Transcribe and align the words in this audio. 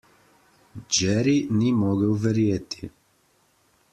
Jerry 0.95 1.35
ni 1.59 1.69
mogel 1.83 2.15
verjeti. 2.23 2.91